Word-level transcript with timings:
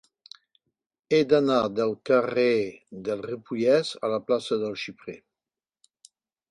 He 1.15 1.19
d'anar 1.33 1.57
del 1.79 1.93
carrer 2.11 2.47
del 3.09 3.23
Ripollès 3.29 3.95
a 4.09 4.13
la 4.17 4.21
plaça 4.31 4.61
del 4.67 4.79
Xiprer. 4.87 5.19